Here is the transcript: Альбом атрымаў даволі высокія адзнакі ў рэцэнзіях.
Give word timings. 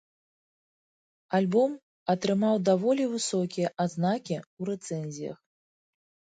Альбом 1.39 1.75
атрымаў 2.15 2.55
даволі 2.71 3.03
высокія 3.13 3.73
адзнакі 3.87 4.35
ў 4.41 4.61
рэцэнзіях. 4.73 5.37